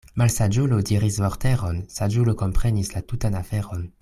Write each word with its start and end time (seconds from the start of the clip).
Malsaĝulo 0.19 0.79
diris 0.89 1.19
vorteron, 1.25 1.79
saĝulo 1.99 2.37
komprenas 2.43 2.93
la 2.97 3.07
tutan 3.13 3.43
aferon. 3.43 3.91